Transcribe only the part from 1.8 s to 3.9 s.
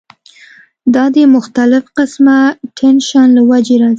قسمه ټېنشن له وجې راځی